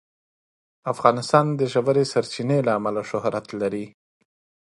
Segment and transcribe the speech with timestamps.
[0.93, 3.85] افغانستان د ژورې سرچینې له امله شهرت لري.